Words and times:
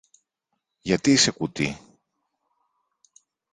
Γιατί 0.79 1.11
είσαι 1.11 1.31
κουτή; 1.31 1.77